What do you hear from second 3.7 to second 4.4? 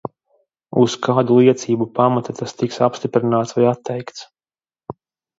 atteikts?